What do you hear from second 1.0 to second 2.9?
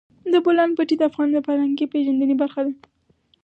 افغانانو د فرهنګي پیژندنې برخه ده.